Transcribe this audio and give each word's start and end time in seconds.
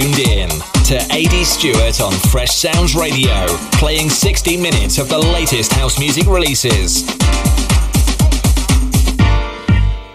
tuned 0.00 0.20
in 0.20 0.48
to 0.86 0.96
AD 1.10 1.44
Stewart 1.44 2.00
on 2.00 2.12
Fresh 2.30 2.56
Sounds 2.56 2.94
Radio, 2.94 3.46
playing 3.72 4.08
60 4.08 4.56
minutes 4.56 4.96
of 4.96 5.10
the 5.10 5.18
latest 5.18 5.70
house 5.74 5.98
music 5.98 6.26
releases. 6.26 7.04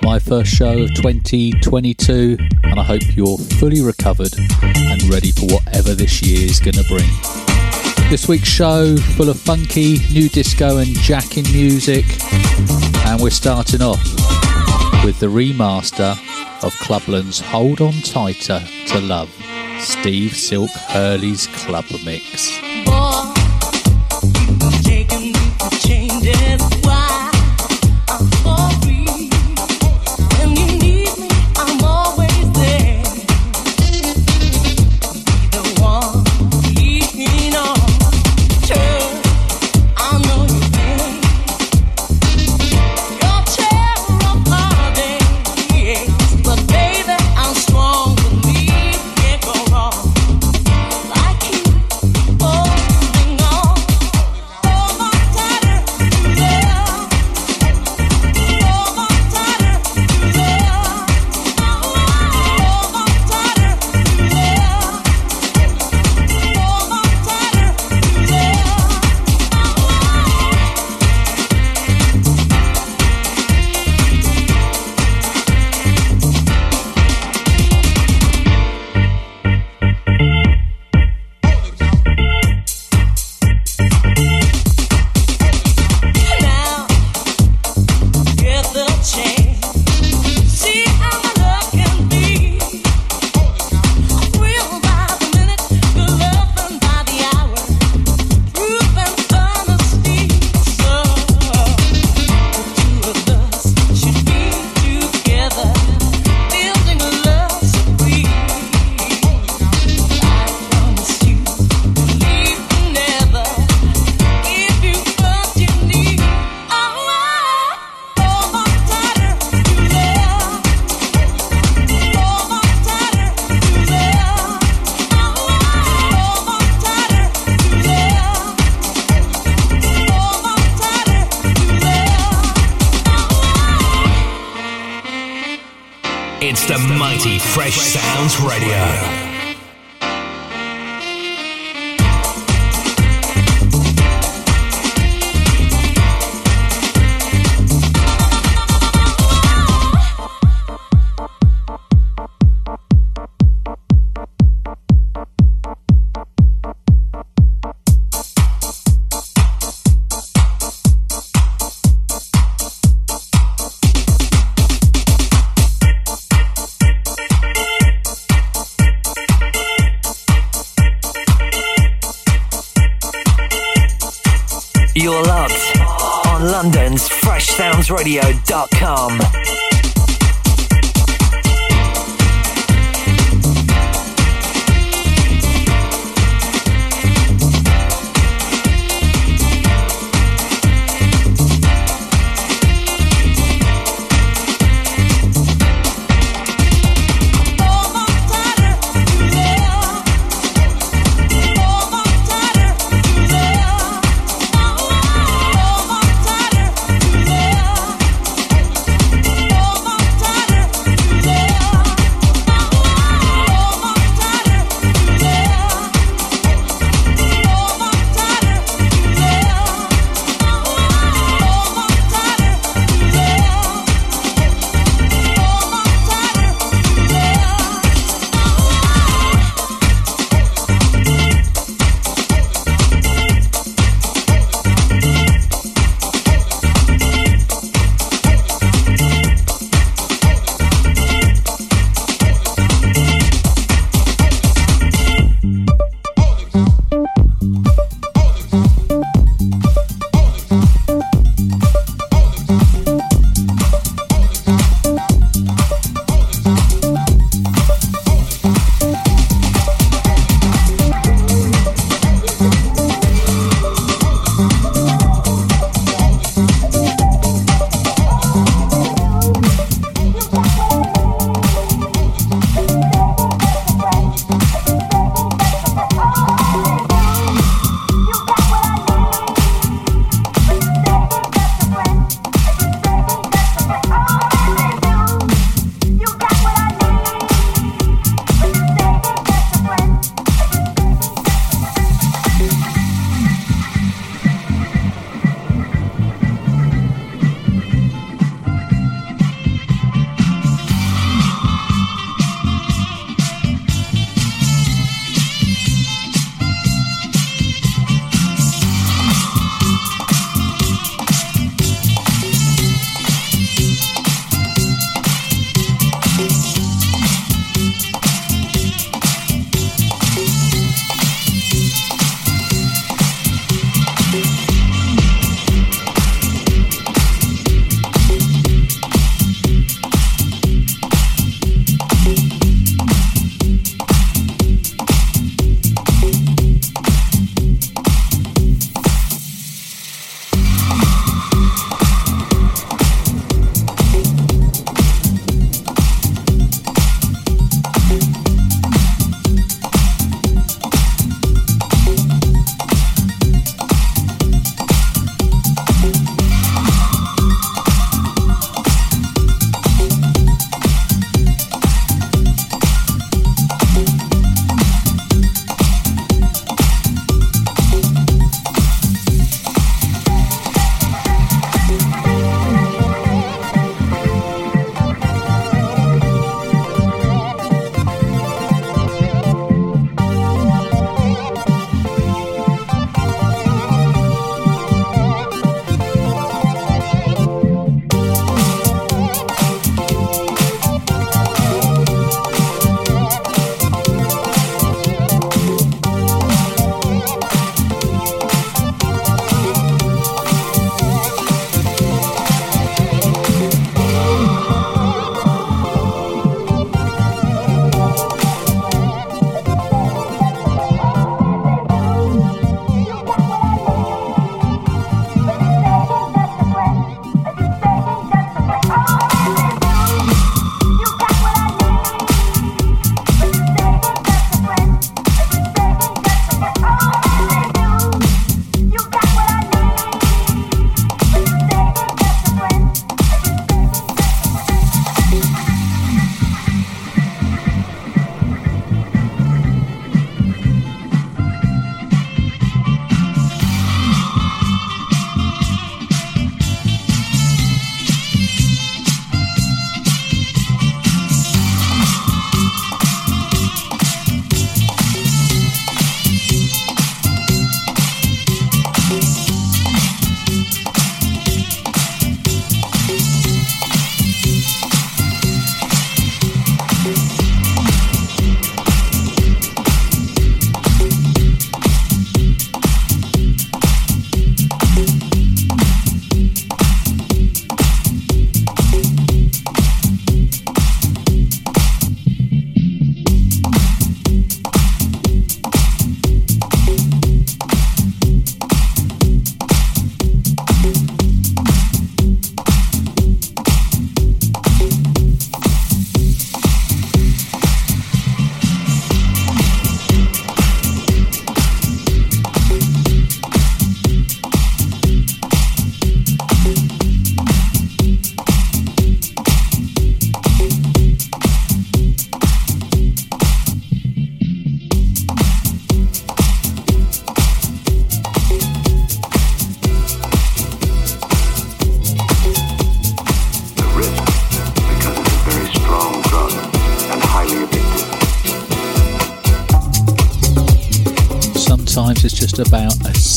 My 0.02 0.18
first 0.18 0.52
show 0.52 0.80
of 0.80 0.96
2022, 0.96 2.38
and 2.64 2.80
I 2.80 2.84
hope 2.84 3.04
you're 3.16 3.38
fully 3.38 3.82
recovered 3.82 4.34
and 4.64 5.04
ready 5.14 5.32
for 5.32 5.46
whatever 5.46 5.94
this 5.94 6.24
year 6.24 6.44
is 6.50 6.60
going 6.60 6.74
to 6.74 6.86
bring. 6.90 8.10
This 8.10 8.28
week's 8.28 8.48
show 8.50 8.98
full 8.98 9.30
of 9.30 9.40
funky, 9.40 10.00
new 10.12 10.28
disco 10.28 10.78
and 10.78 10.88
jacking 10.88 11.46
music, 11.54 12.06
and 13.06 13.22
we're 13.22 13.30
starting 13.30 13.84
off 13.84 14.04
with 15.06 15.20
the 15.20 15.28
remaster 15.28 16.18
of 16.64 16.74
Clubland's 16.80 17.40
Hold 17.40 17.80
On 17.80 17.94
Tighter 18.02 18.64
to 18.88 19.00
Love, 19.02 19.30
Steve 19.80 20.36
Silk 20.36 20.72
Hurley's 20.90 21.48
Club 21.48 21.86
Mix. 22.04 22.60
Boy, 22.86 23.37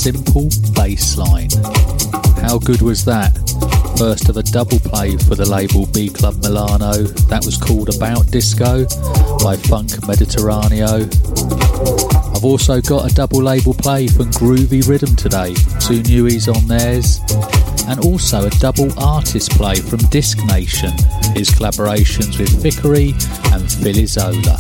simple 0.01 0.49
bass 0.73 1.19
line. 1.19 1.51
How 2.41 2.59
good 2.59 2.81
was 2.81 3.05
that? 3.05 3.37
First 3.99 4.31
of 4.31 4.39
a 4.39 4.43
double 4.43 4.79
play 4.81 5.19
for 5.19 5.35
the 5.35 5.45
label 5.45 5.85
B 5.93 6.09
Club 6.09 6.37
Milano, 6.43 7.03
that 7.29 7.45
was 7.45 7.59
called 7.59 7.95
About 7.95 8.27
Disco 8.31 8.87
by 9.45 9.57
Funk 9.69 9.91
Mediterraneo. 10.09 11.05
I've 12.35 12.45
also 12.47 12.81
got 12.81 13.13
a 13.13 13.15
double 13.15 13.43
label 13.43 13.75
play 13.75 14.07
from 14.07 14.31
Groovy 14.31 14.89
Rhythm 14.89 15.15
today, 15.17 15.53
two 15.85 16.01
newies 16.01 16.49
on 16.49 16.67
theirs, 16.67 17.21
and 17.87 18.01
also 18.01 18.47
a 18.47 18.51
double 18.57 18.89
artist 18.99 19.51
play 19.51 19.75
from 19.75 19.99
Disc 20.09 20.39
Nation, 20.47 20.93
his 21.37 21.51
collaborations 21.51 22.39
with 22.39 22.49
Vickery 22.63 23.13
and 23.53 23.71
Philly 23.71 24.07
Zola. 24.07 24.57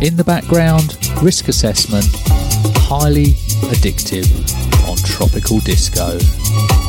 In 0.00 0.14
the 0.14 0.22
background, 0.24 0.96
Risk 1.24 1.48
Assessment, 1.48 2.06
highly 2.86 3.34
addictive 3.66 4.28
on 4.88 4.96
Tropical 4.98 5.60
Disco. 5.60 6.87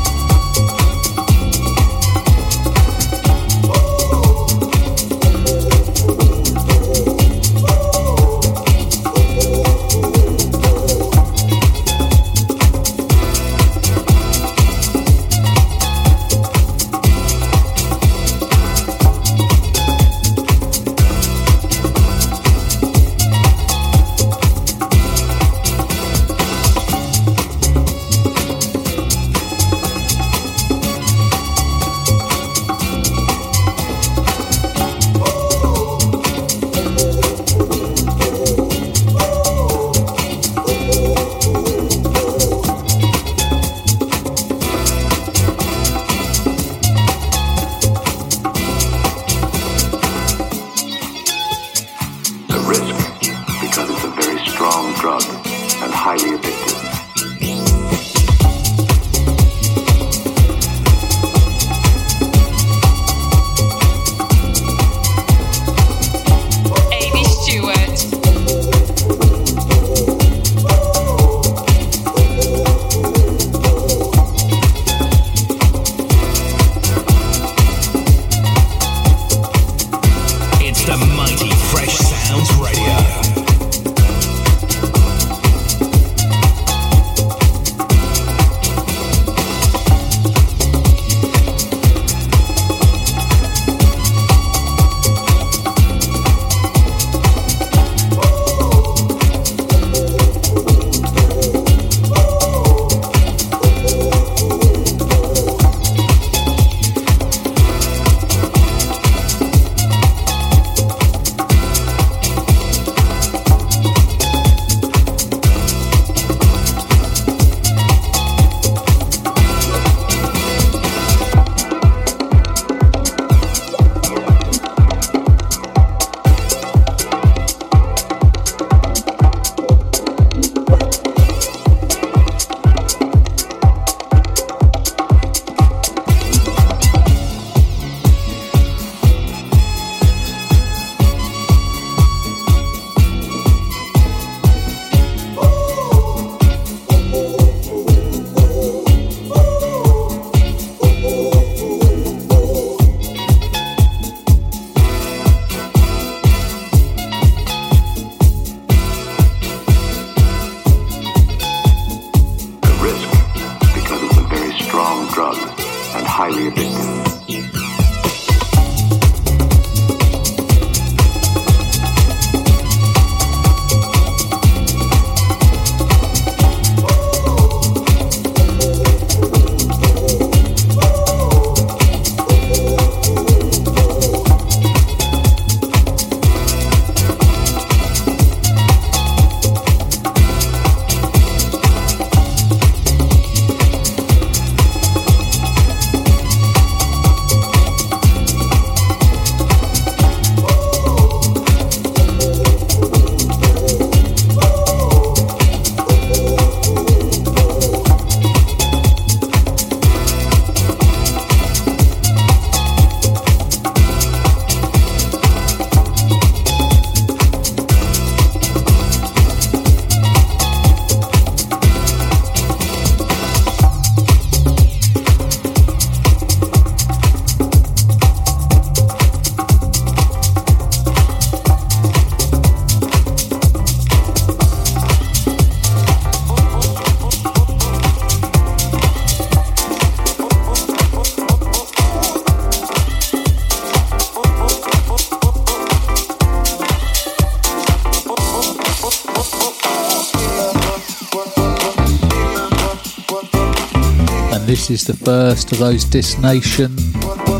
The 254.89 255.05
first 255.05 255.51
of 255.51 255.59
those 255.59 255.83
Disc 255.83 256.17
Nation 256.19 256.75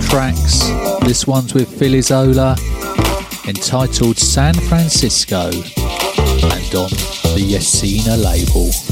tracks. 0.02 0.70
This 1.02 1.26
one's 1.26 1.56
with 1.56 1.68
Philly 1.80 2.02
Zola, 2.02 2.56
entitled 3.48 4.20
San 4.20 4.54
Francisco, 4.54 5.46
and 5.46 6.76
on 6.76 6.92
the 7.34 7.42
Yesina 7.42 8.24
label. 8.24 8.89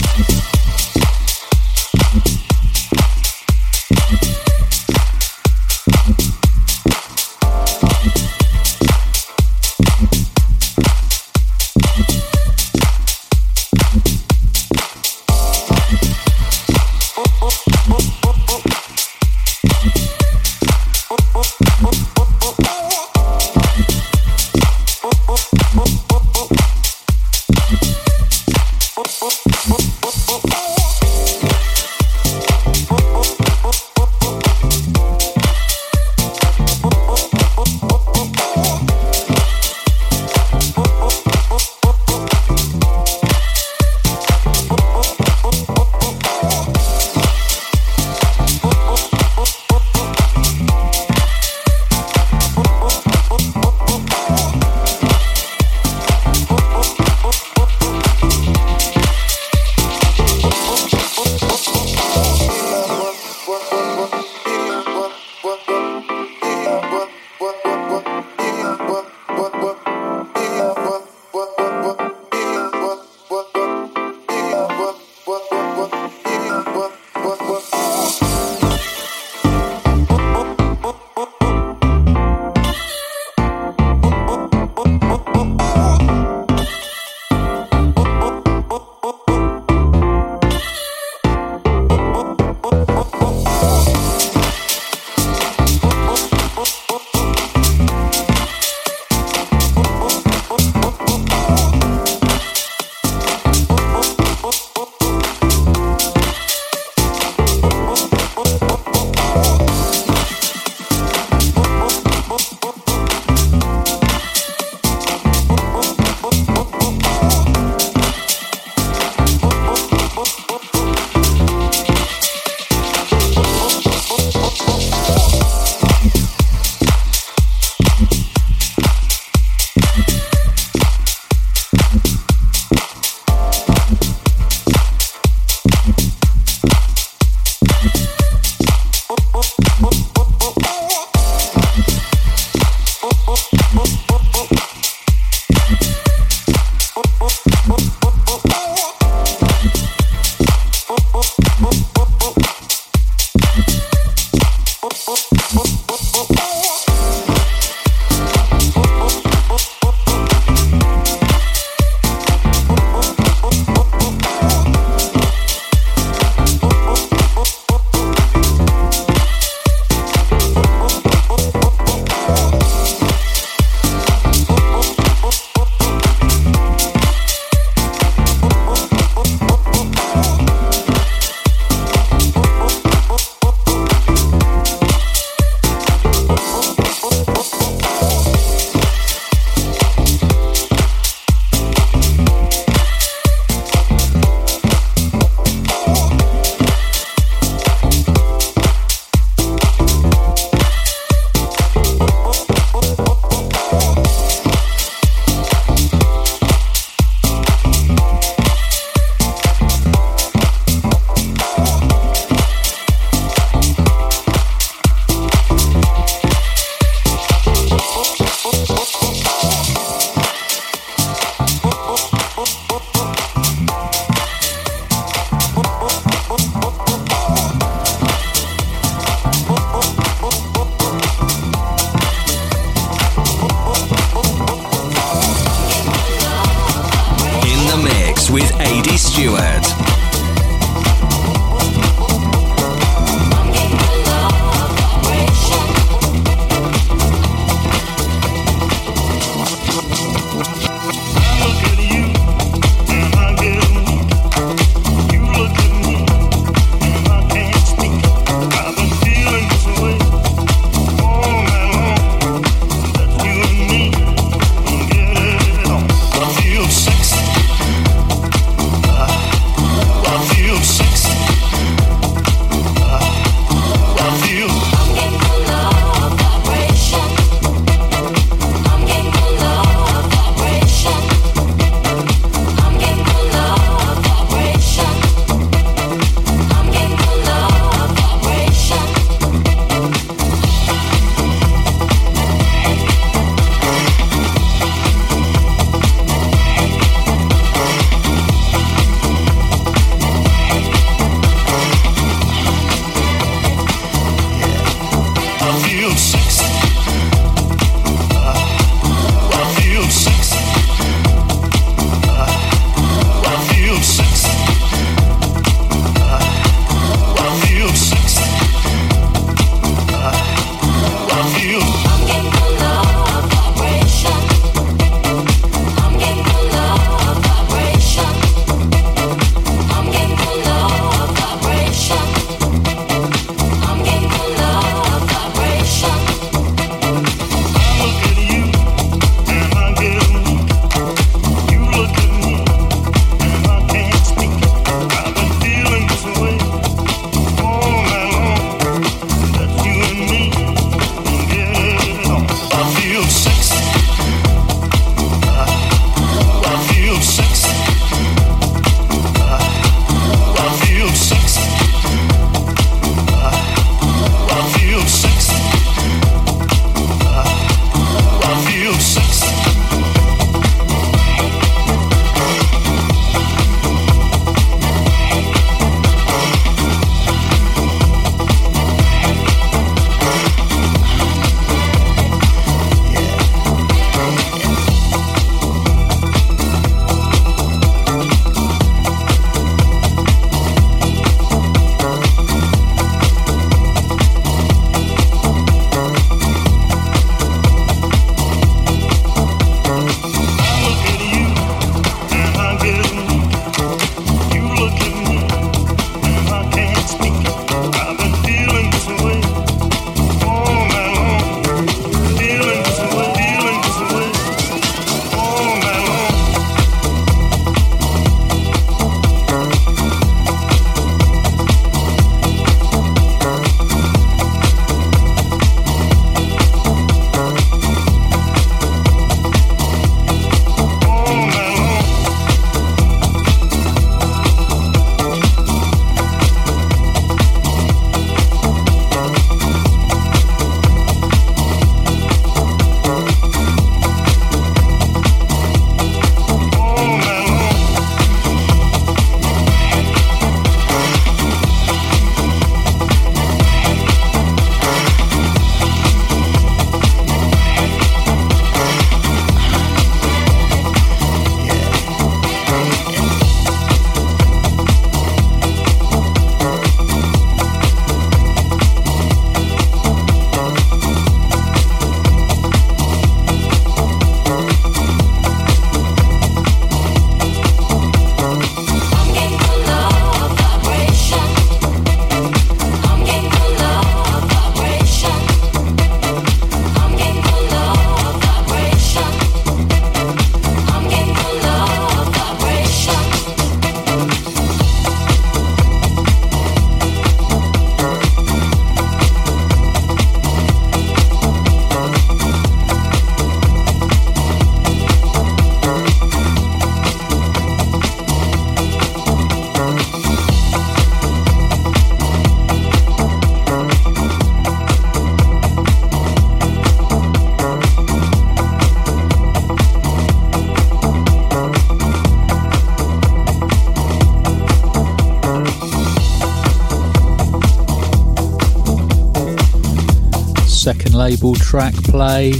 Label 531.09 531.35
track 531.35 531.73
play, 531.85 532.33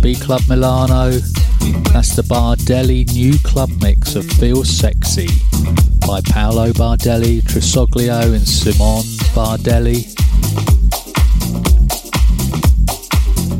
B 0.00 0.14
Club 0.14 0.40
Milano. 0.48 1.10
That's 1.90 2.14
the 2.14 2.22
Bardelli 2.22 3.12
new 3.12 3.36
club 3.40 3.70
mix 3.82 4.14
of 4.14 4.24
Feel 4.24 4.62
Sexy 4.62 5.26
by 6.06 6.20
Paolo 6.20 6.70
Bardelli, 6.70 7.42
Trisoglio, 7.42 8.32
and 8.32 8.46
Simone 8.46 9.02
Bardelli. 9.34 10.14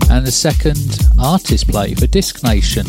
And 0.08 0.24
the 0.24 0.30
second 0.30 1.00
artist 1.18 1.66
play 1.66 1.94
for 1.94 2.06
Disc 2.06 2.44
Nation. 2.44 2.86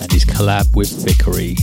And 0.00 0.12
his 0.12 0.24
collab 0.24 0.76
with 0.76 0.92
Vickery. 1.04 1.56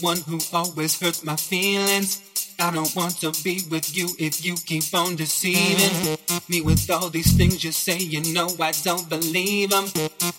One 0.00 0.18
who 0.18 0.38
always 0.52 1.00
hurts 1.00 1.24
my 1.24 1.36
feelings. 1.36 2.20
I 2.58 2.70
don't 2.72 2.94
want 2.94 3.20
to 3.20 3.32
be 3.42 3.60
with 3.70 3.96
you 3.96 4.08
if 4.18 4.44
you 4.44 4.54
keep 4.54 4.94
on 4.94 5.16
deceiving 5.16 6.18
me 6.48 6.60
with 6.60 6.90
all 6.90 7.08
these 7.08 7.32
things 7.32 7.64
you 7.64 7.72
say. 7.72 7.98
You 7.98 8.22
know 8.32 8.48
I 8.60 8.72
don't 8.82 9.08
believe 9.08 9.70
them. 9.70 9.86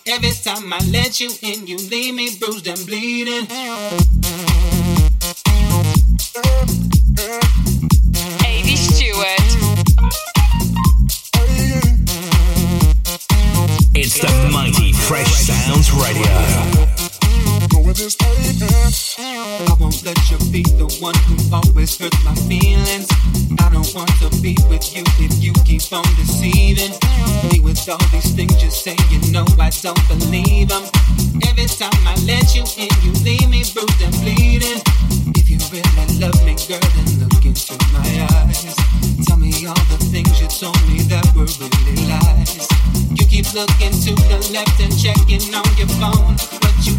Every 0.06 0.30
time 0.30 0.72
I 0.72 0.78
let 0.90 1.20
you 1.20 1.30
in, 1.42 1.66
you 1.66 1.76
leave 1.76 2.14
me 2.14 2.30
bruised 2.38 2.66
and 2.66 2.86
bleeding. 2.86 3.46
AD 8.40 8.78
Stewart. 8.78 9.44
It's 13.94 14.18
the 14.18 14.50
mighty 14.52 14.92
Fresh 14.92 15.32
Sounds 15.46 15.92
Radio. 15.92 16.93
I 17.96 19.76
won't 19.78 20.02
let 20.02 20.18
you 20.28 20.38
be 20.50 20.66
the 20.66 20.90
one 20.98 21.14
who 21.30 21.38
always 21.54 21.96
hurts 21.96 22.18
my 22.24 22.34
feelings. 22.50 23.06
I 23.62 23.70
don't 23.70 23.86
want 23.94 24.10
to 24.18 24.34
be 24.42 24.58
with 24.66 24.82
you 24.90 25.04
if 25.22 25.38
you 25.38 25.52
keep 25.62 25.86
on 25.94 26.02
deceiving 26.18 26.90
me 27.46 27.60
with 27.60 27.78
all 27.88 28.02
these 28.10 28.34
things 28.34 28.58
you 28.58 28.70
say. 28.70 28.96
You 29.14 29.22
know 29.30 29.46
I 29.62 29.70
don't 29.70 29.94
believe 30.10 30.74
them. 30.74 30.82
Every 31.46 31.70
time 31.70 31.94
I 32.02 32.18
let 32.26 32.50
you 32.58 32.66
in, 32.74 32.90
you 33.06 33.14
leave 33.22 33.46
me 33.46 33.62
bruised 33.62 34.02
and 34.02 34.14
bleeding. 34.26 34.82
If 35.38 35.46
you 35.46 35.62
really 35.70 36.18
love 36.18 36.34
me, 36.42 36.58
girl, 36.66 36.82
then 36.98 37.30
look 37.30 37.46
into 37.46 37.78
my 37.94 38.02
eyes. 38.42 38.74
Tell 39.22 39.38
me 39.38 39.54
all 39.70 39.84
the 39.94 40.02
things 40.10 40.34
you 40.42 40.50
told 40.50 40.82
me 40.90 41.06
that 41.14 41.30
were 41.38 41.46
really 41.62 42.10
lies. 42.10 42.66
You 43.14 43.22
keep 43.30 43.46
looking 43.54 43.94
to 43.94 44.12
the 44.26 44.38
left 44.50 44.82
and 44.82 44.90
checking 44.98 45.54
on 45.54 45.70
your 45.78 45.90
phone, 46.02 46.34
but 46.58 46.74
you 46.82 46.98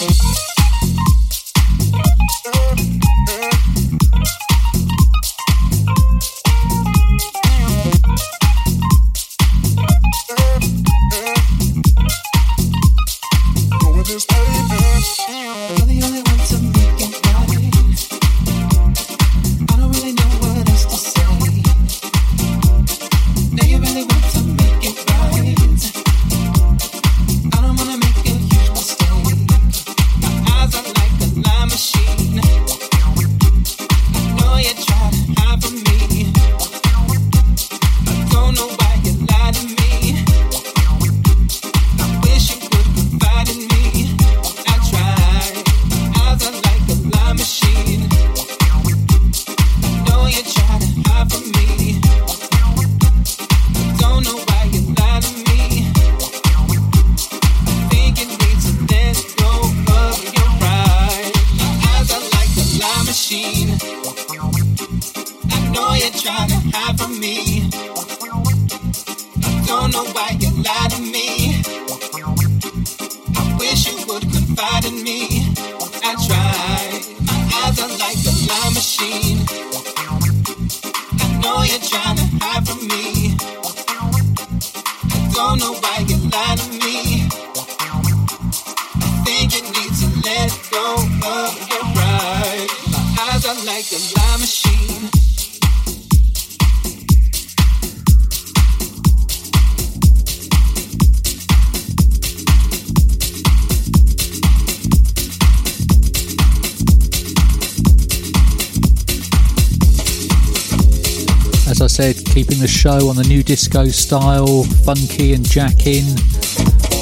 show 112.81 113.09
on 113.09 113.15
the 113.15 113.23
new 113.25 113.43
disco 113.43 113.85
style, 113.85 114.63
funky 114.63 115.33
and 115.33 115.47
jacking. 115.47 116.03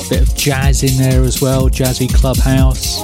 Bit 0.10 0.24
of 0.24 0.36
jazz 0.36 0.84
in 0.84 0.98
there 0.98 1.24
as 1.24 1.42
well, 1.42 1.70
jazzy 1.70 2.14
clubhouse. 2.14 3.00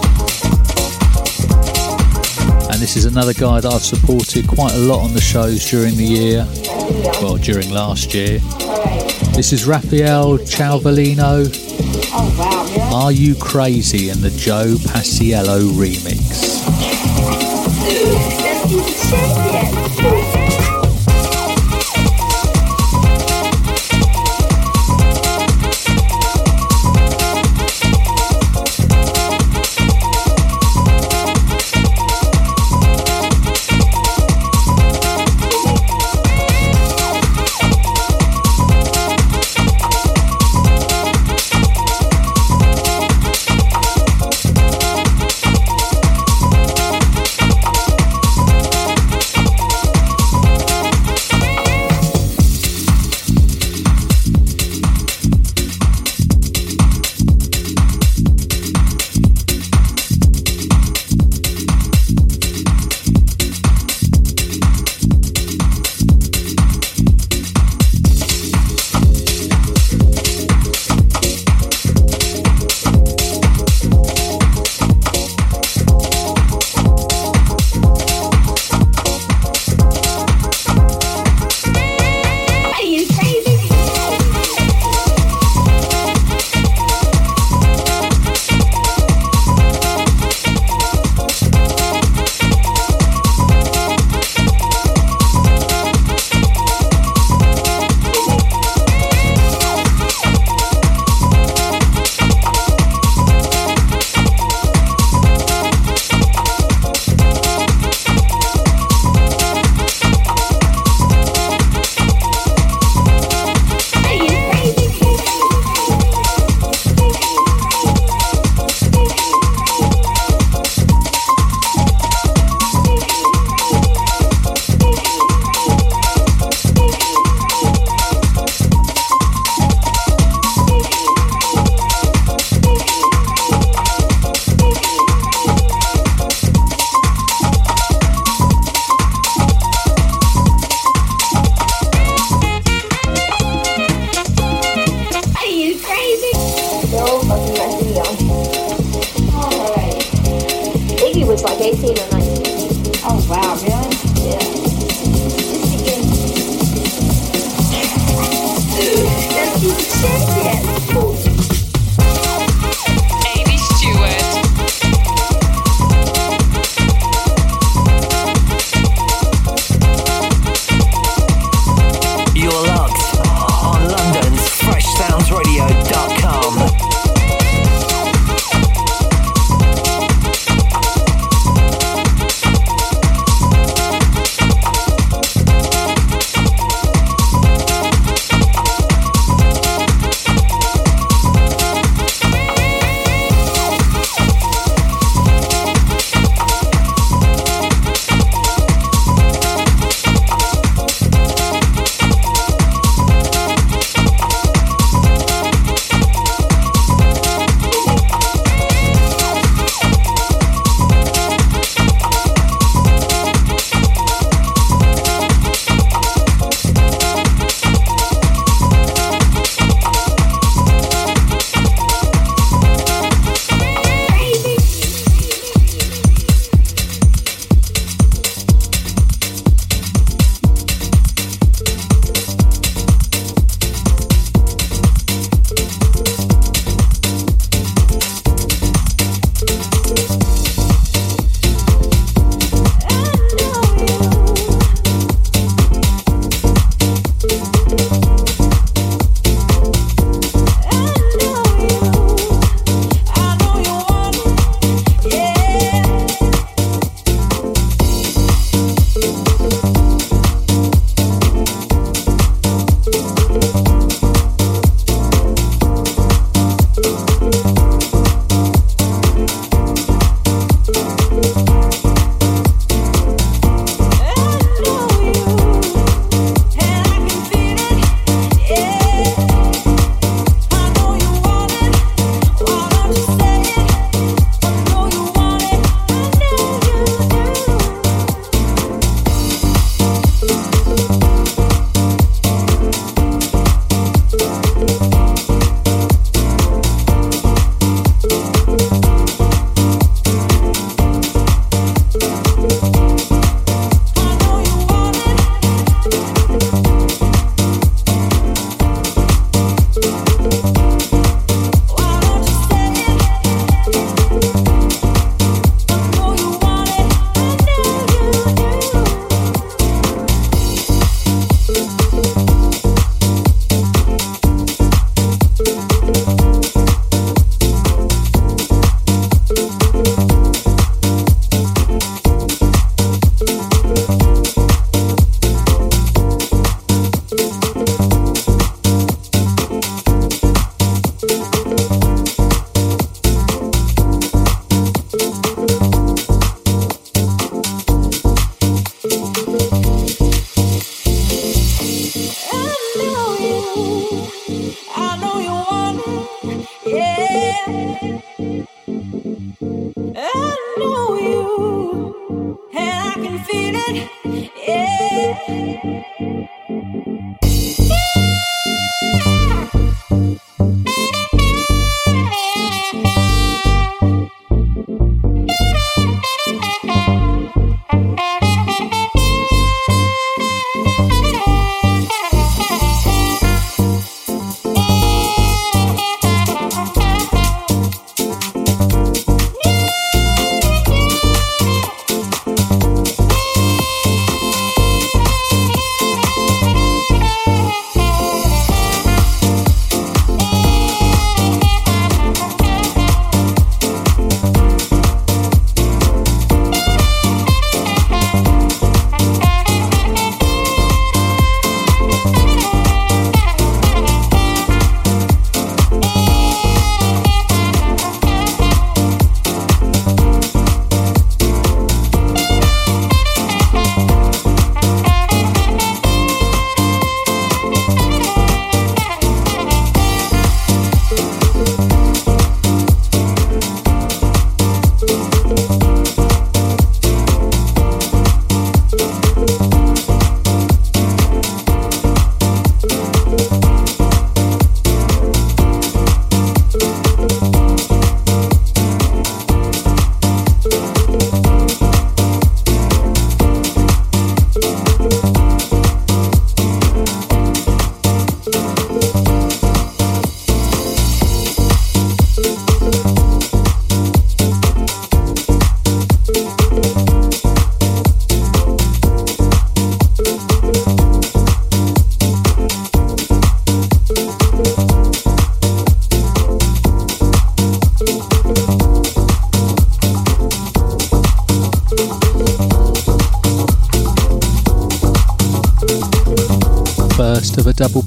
And 2.70 2.82
this 2.82 2.98
is 2.98 3.06
another 3.06 3.32
guy 3.32 3.62
that 3.62 3.72
I've 3.72 3.82
supported 3.82 4.46
quite 4.46 4.74
a 4.74 4.80
lot 4.80 5.06
on 5.06 5.14
the 5.14 5.22
shows 5.22 5.70
during 5.70 5.96
the 5.96 6.04
year, 6.04 6.46
well, 7.24 7.38
during 7.38 7.70
last 7.70 8.14
year. 8.14 8.40
This 9.32 9.54
is 9.54 9.66
Rafael 9.66 10.38
Cialvolino. 10.40 11.50
Oh, 12.12 12.90
Are 12.94 13.12
You 13.14 13.36
Crazy 13.36 14.10
in 14.10 14.20
the 14.20 14.32
Joe 14.32 14.76
Paciello 14.76 15.72
remix. 15.72 16.95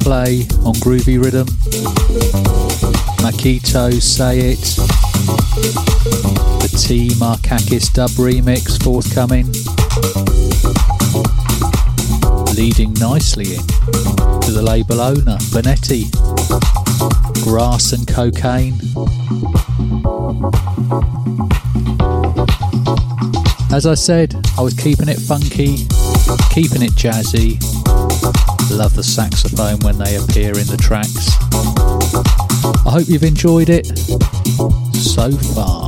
Play 0.09 0.41
on 0.65 0.73
Groovy 0.77 1.23
Rhythm. 1.23 1.47
Makito 3.21 3.93
Say 4.01 4.53
It. 4.53 4.65
The 6.63 6.69
T 6.79 7.09
Markakis 7.21 7.93
dub 7.93 8.09
remix 8.13 8.83
forthcoming. 8.83 9.45
Leading 12.57 12.95
nicely 12.95 13.57
in 13.57 13.67
to 14.41 14.51
the 14.51 14.63
label 14.63 15.03
owner, 15.03 15.37
Benetti. 15.53 16.11
Grass 17.45 17.93
and 17.93 18.09
Cocaine. 18.09 18.81
As 23.71 23.85
I 23.85 23.93
said, 23.93 24.35
I 24.57 24.63
was 24.63 24.73
keeping 24.73 25.11
it 25.11 25.19
funky, 25.19 25.87
keeping 26.55 26.81
it 26.81 26.93
jazzy. 26.93 27.59
Love 28.71 28.95
the 28.95 29.03
saxophone 29.03 29.79
when 29.81 29.99
they 29.99 30.17
appear 30.17 30.59
in 30.59 30.67
the 30.67 30.77
tracks. 30.77 31.29
I 32.87 32.91
hope 32.91 33.09
you've 33.09 33.25
enjoyed 33.25 33.71
it 33.71 33.87
so 34.95 35.31
far. 35.55 35.88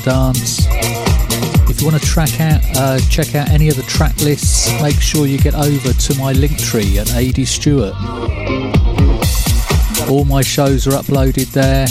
Dance. 0.00 0.66
If 1.68 1.80
you 1.80 1.86
want 1.86 2.00
to 2.00 2.06
track 2.06 2.40
out, 2.40 2.60
uh, 2.76 2.98
check 3.08 3.34
out 3.34 3.50
any 3.50 3.68
of 3.68 3.76
the 3.76 3.82
track 3.82 4.16
lists, 4.20 4.70
make 4.82 5.00
sure 5.00 5.26
you 5.26 5.38
get 5.38 5.54
over 5.54 5.92
to 5.92 6.18
my 6.18 6.32
link 6.32 6.58
tree 6.58 6.98
at 6.98 7.10
AD 7.14 7.46
Stewart. 7.46 7.94
All 10.08 10.24
my 10.24 10.42
shows 10.42 10.86
are 10.86 10.92
uploaded 10.92 11.52
there, 11.52 11.86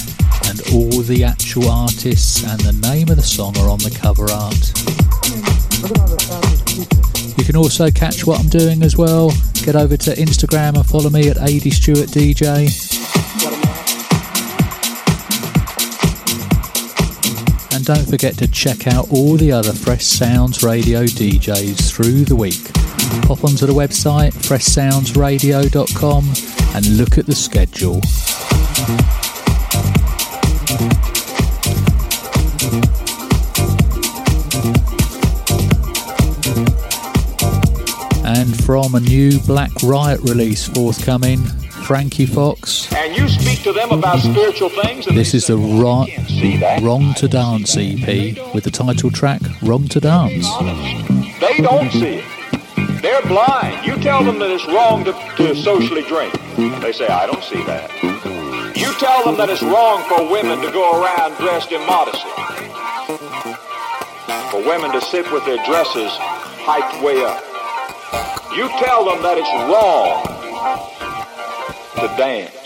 and 0.50 0.62
all 0.74 1.02
the 1.02 1.24
actual 1.24 1.70
artists 1.70 2.44
and 2.44 2.60
the 2.62 2.74
name 2.88 3.10
of 3.10 3.16
the 3.18 3.24
song 3.24 3.58
are 3.60 3.70
on 3.70 3.80
the 3.80 3.92
cover 3.92 4.30
art. 4.32 4.74
You 7.38 7.46
can 7.46 7.56
also 7.56 7.92
catch 7.92 8.26
what 8.26 8.40
I'm 8.40 8.50
doing 8.50 8.84
as 8.84 8.98
well. 8.98 9.32
Get 9.64 9.76
over 9.76 9.98
to 9.98 10.12
Instagram 10.12 10.76
and 10.76 10.86
follow 10.86 11.10
me 11.10 11.30
at 11.30 11.38
AD 11.38 11.72
Stewart 11.72 12.10
DJ. 12.10 12.87
Don't 17.88 18.10
forget 18.10 18.38
to 18.38 18.46
check 18.50 18.86
out 18.88 19.10
all 19.12 19.38
the 19.38 19.50
other 19.50 19.72
Fresh 19.72 20.04
Sounds 20.04 20.62
Radio 20.62 21.06
DJs 21.06 21.90
through 21.90 22.26
the 22.26 22.36
week. 22.36 22.62
Pop 23.26 23.46
onto 23.46 23.66
the 23.66 23.72
website 23.72 24.34
freshsoundsradio.com 24.34 26.26
and 26.76 26.98
look 26.98 27.18
at 27.18 27.26
the 27.26 27.34
schedule. 27.34 28.02
And 38.26 38.62
from 38.66 38.96
a 38.96 39.00
new 39.00 39.40
Black 39.48 39.72
Riot 39.82 40.20
release 40.24 40.68
forthcoming, 40.68 41.40
Frankie 41.88 42.26
Fox. 42.26 42.92
And 42.92 43.16
you 43.16 43.30
speak 43.30 43.64
to 43.64 43.72
them 43.72 43.92
about 43.92 44.20
spiritual 44.20 44.68
things. 44.68 45.06
this 45.06 45.34
is 45.34 45.48
the 45.48 45.56
Wrong, 45.56 46.10
Wrong 46.82 47.14
to 47.14 47.30
Dance 47.30 47.78
EP 47.78 48.54
with 48.54 48.66
the 48.66 48.72
title 48.72 49.10
track 49.10 49.40
Wrong 49.62 49.88
to 49.88 50.02
Dance. 50.02 50.46
They 51.40 51.64
don't 51.64 51.90
see 51.90 52.20
it. 52.20 53.02
They're 53.02 53.22
blind. 53.22 53.86
You 53.86 53.96
tell 54.04 54.22
them 54.22 54.38
that 54.40 54.52
it's 54.52 54.68
wrong 54.68 55.06
to, 55.06 55.14
to 55.38 55.56
socially 55.56 56.02
drink. 56.04 56.34
They 56.82 56.92
say, 56.92 57.08
I 57.08 57.26
don't 57.26 57.42
see 57.42 57.64
that. 57.64 57.90
You 58.76 58.92
tell 59.00 59.24
them 59.24 59.38
that 59.38 59.48
it's 59.48 59.64
wrong 59.64 60.04
for 60.10 60.30
women 60.30 60.60
to 60.60 60.70
go 60.74 61.02
around 61.02 61.38
dressed 61.38 61.72
immodestly. 61.72 62.36
For 64.52 64.60
women 64.68 64.92
to 64.92 65.00
sit 65.00 65.32
with 65.32 65.46
their 65.46 65.64
dresses 65.64 66.12
hiked 66.68 67.02
way 67.02 67.24
up. 67.24 67.40
You 68.58 68.68
tell 68.84 69.06
them 69.06 69.24
that 69.24 69.38
it's 69.38 69.72
wrong 69.72 70.38
to 71.98 72.08
dance. 72.16 72.57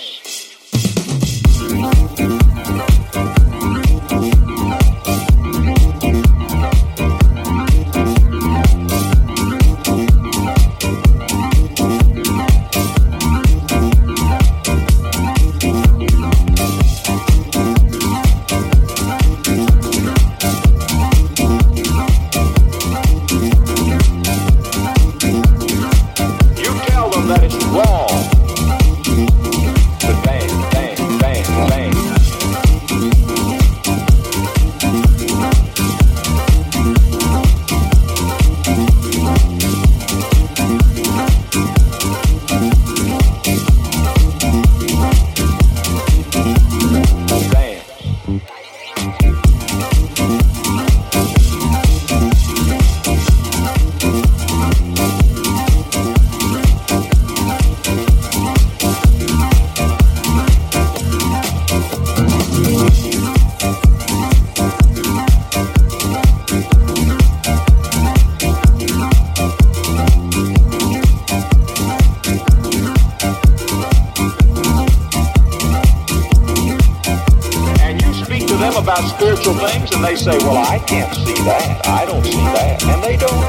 And 79.48 80.04
they 80.04 80.16
say, 80.16 80.38
well, 80.40 80.58
I 80.58 80.78
can't 80.78 81.14
see 81.16 81.34
that. 81.46 81.86
I 81.88 82.06
don't 82.06 82.24
see 82.24 82.32
that. 82.32 82.84
And 82.84 83.02
they 83.02 83.18
don't. 83.18 83.42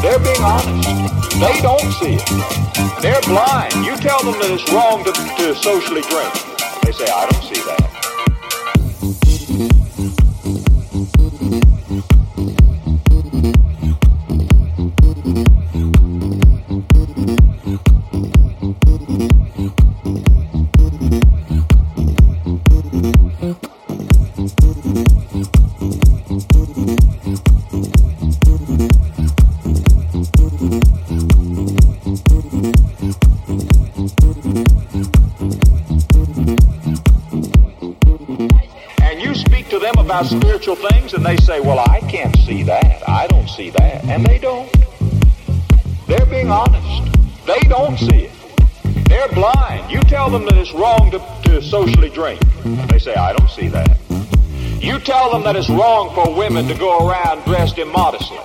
They're 0.00 0.18
being 0.18 0.42
honest. 0.42 0.88
They 1.38 1.60
don't 1.60 1.92
see 2.00 2.16
it. 2.16 3.02
They're 3.02 3.20
blind. 3.22 3.74
You 3.84 3.96
tell 3.96 4.22
them 4.22 4.40
that 4.40 4.50
it's 4.50 4.64
wrong 4.72 5.04
to, 5.04 5.12
to 5.12 5.54
socially 5.54 6.00
drink. 6.08 6.32
They 6.84 6.92
say, 6.92 7.04
I 7.04 7.28
don't 7.28 7.44
see 7.44 7.60
that. 7.66 7.75
They 41.26 41.36
say, 41.38 41.60
well, 41.60 41.80
I 41.80 42.00
can't 42.02 42.36
see 42.36 42.62
that. 42.62 43.02
I 43.08 43.26
don't 43.26 43.48
see 43.48 43.70
that. 43.70 44.04
And 44.04 44.24
they 44.24 44.38
don't. 44.38 44.72
They're 46.06 46.26
being 46.26 46.50
honest. 46.50 47.12
They 47.44 47.58
don't 47.62 47.98
see 47.98 48.28
it. 48.28 48.32
They're 49.08 49.28
blind. 49.28 49.90
You 49.90 50.00
tell 50.02 50.30
them 50.30 50.44
that 50.44 50.54
it's 50.54 50.72
wrong 50.72 51.10
to, 51.10 51.18
to 51.44 51.60
socially 51.60 52.10
drink. 52.10 52.40
They 52.90 53.00
say, 53.00 53.14
I 53.14 53.32
don't 53.32 53.50
see 53.50 53.66
that. 53.68 53.98
You 54.80 55.00
tell 55.00 55.32
them 55.32 55.42
that 55.42 55.56
it's 55.56 55.68
wrong 55.68 56.14
for 56.14 56.32
women 56.32 56.68
to 56.68 56.74
go 56.74 57.08
around 57.08 57.44
dressed 57.44 57.78
immodestly. 57.78 58.38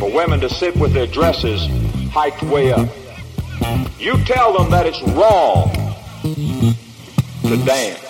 For 0.00 0.12
women 0.12 0.40
to 0.40 0.50
sit 0.50 0.76
with 0.76 0.92
their 0.92 1.06
dresses 1.06 1.66
hiked 2.10 2.42
way 2.42 2.72
up. 2.72 2.88
You 3.98 4.22
tell 4.24 4.56
them 4.56 4.70
that 4.70 4.84
it's 4.84 5.00
wrong 5.02 5.72
to 7.42 7.64
dance. 7.64 8.07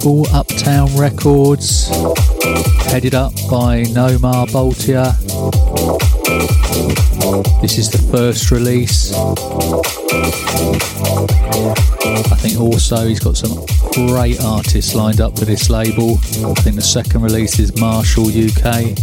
Label 0.00 0.26
Uptown 0.32 0.88
Records, 0.96 1.88
headed 2.86 3.14
up 3.14 3.34
by 3.50 3.82
Nomar 3.82 4.46
Boltier. 4.50 5.12
This 7.60 7.76
is 7.76 7.90
the 7.90 7.98
first 8.10 8.50
release. 8.50 9.12
I 12.32 12.36
think 12.36 12.60
also 12.60 13.06
he's 13.06 13.20
got 13.20 13.36
some 13.36 13.64
great 13.92 14.42
artists 14.42 14.94
lined 14.94 15.20
up 15.20 15.38
for 15.38 15.44
this 15.44 15.68
label. 15.68 16.12
I 16.12 16.54
think 16.62 16.76
the 16.76 16.82
second 16.82 17.22
release 17.22 17.58
is 17.58 17.78
Marshall 17.78 18.28
UK. 18.28 18.96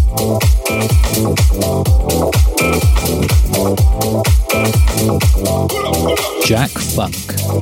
Jack 6.46 6.70
Funk. 6.70 7.37
You're 7.48 7.60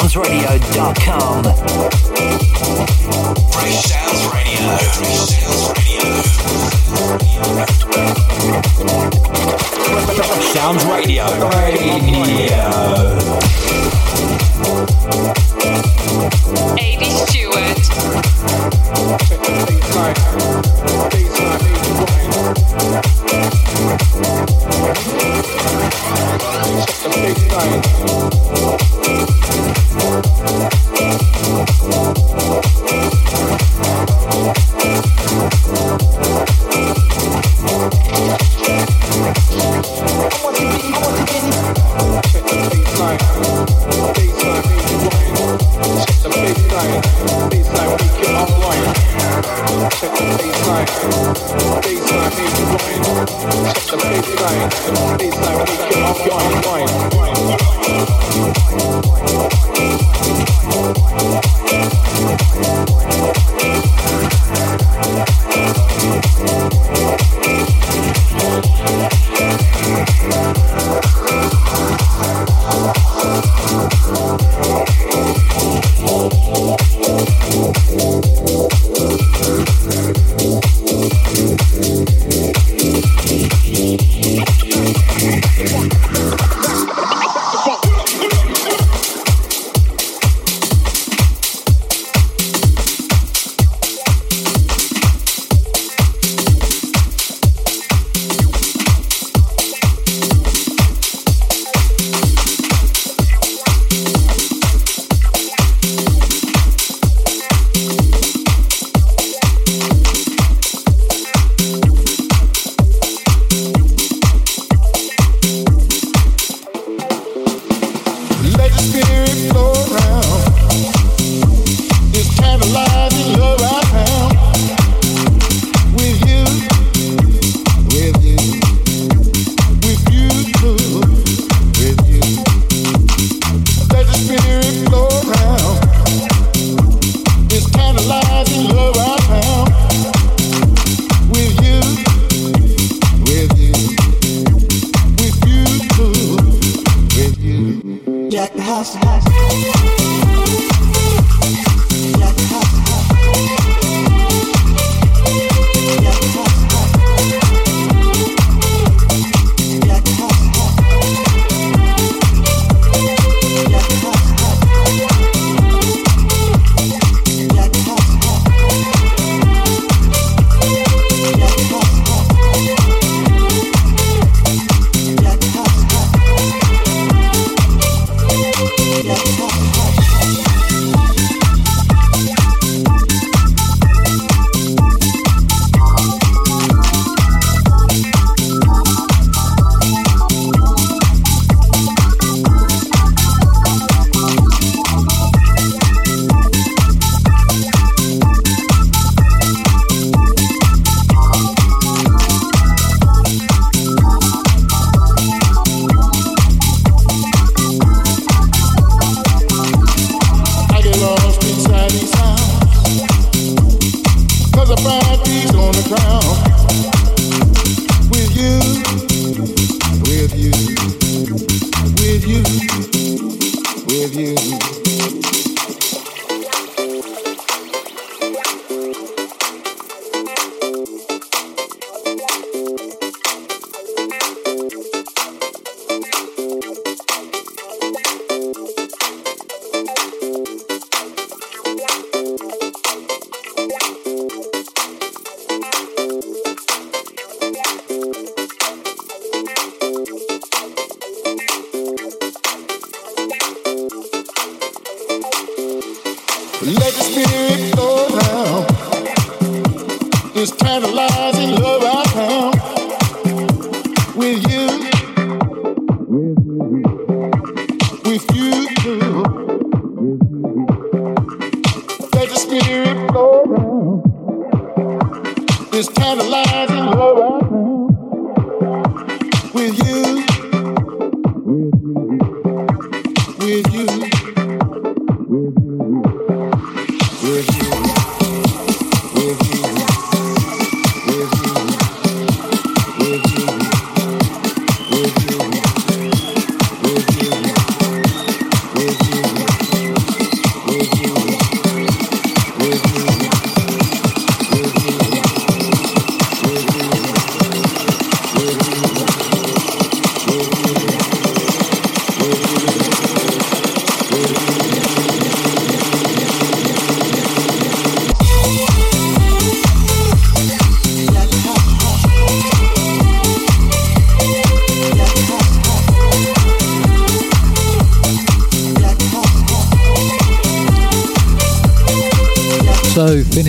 FreshSoundsRadio.com. 0.08 1.44
Fresh 3.52 3.84
Sounds 3.84 4.24
Radio. 4.34 4.78
Fresh 10.24 10.48
Sounds 10.54 10.86
Radio. 10.86 11.26
Radio. 11.50 11.92
AD 11.92 12.18
Thank 14.78 15.08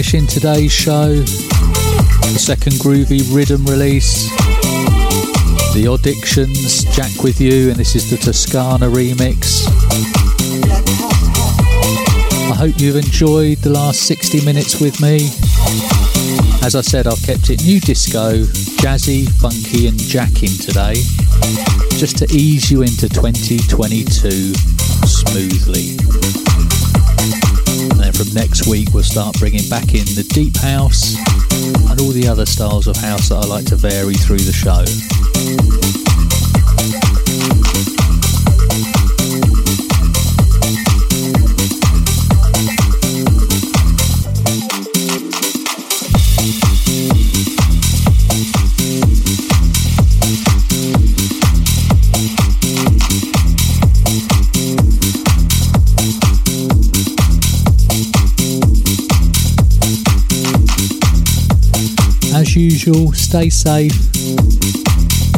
finishing 0.08 0.26
today's 0.40 0.72
show, 0.72 1.08
the 1.16 2.38
second 2.38 2.72
groovy 2.76 3.20
rhythm 3.34 3.62
release, 3.66 4.30
The 5.74 5.92
Addictions, 5.92 6.84
Jack 6.96 7.22
with 7.22 7.42
You, 7.42 7.68
and 7.68 7.76
this 7.76 7.94
is 7.94 8.08
the 8.08 8.16
Toscana 8.16 8.86
remix. 8.86 9.66
I 12.50 12.54
hope 12.54 12.80
you've 12.80 12.96
enjoyed 12.96 13.58
the 13.58 13.68
last 13.68 14.06
60 14.06 14.46
minutes 14.46 14.80
with 14.80 14.98
me. 15.02 15.28
As 16.64 16.74
I 16.74 16.80
said, 16.80 17.06
I've 17.06 17.22
kept 17.22 17.50
it 17.50 17.62
new 17.64 17.78
disco, 17.78 18.44
jazzy, 18.80 19.28
funky, 19.28 19.88
and 19.88 19.98
jacking 19.98 20.56
today, 20.56 20.94
just 21.98 22.16
to 22.18 22.26
ease 22.30 22.70
you 22.70 22.80
into 22.80 23.10
2022 23.10 24.54
smoothly. 25.04 26.77
And 27.90 28.00
then 28.00 28.12
from 28.12 28.32
next 28.34 28.66
week, 28.66 28.88
we'll 28.92 29.02
start 29.02 29.38
bringing 29.38 29.68
back 29.68 29.94
in 29.94 30.04
the 30.14 30.26
deep 30.34 30.56
house 30.56 31.16
and 31.90 32.00
all 32.00 32.10
the 32.10 32.28
other 32.28 32.46
styles 32.46 32.86
of 32.86 32.96
house 32.96 33.30
that 33.30 33.44
I 33.44 33.46
like 33.46 33.66
to 33.66 33.76
vary 33.76 34.14
through 34.14 34.38
the 34.38 34.52
show. 34.52 34.84
Usual, 62.58 63.12
stay 63.12 63.48
safe, 63.48 63.92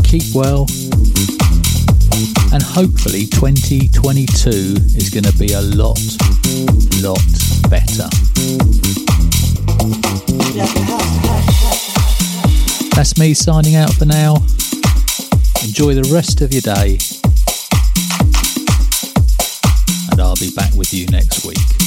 keep 0.03 0.23
well, 0.35 0.66
and 2.53 2.62
hopefully 2.62 3.27
2022 3.27 4.49
is 4.97 5.11
going 5.11 5.25
to 5.25 5.37
be 5.39 5.53
a 5.53 5.61
lot, 5.61 6.01
lot 7.03 7.21
better. 7.68 8.09
That's 12.97 13.18
me 13.18 13.35
signing 13.35 13.77
out 13.77 13.93
for 13.93 14.07
now. 14.07 14.37
Enjoy 15.62 15.95
the 15.95 16.11
rest 16.12 16.41
of 16.41 16.53
your 16.53 16.62
day, 16.62 16.99
and 20.11 20.21
I'll 20.21 20.37
be 20.37 20.51
back 20.55 20.75
with 20.75 20.95
you 20.95 21.07
next 21.09 21.45
week. 21.45 21.80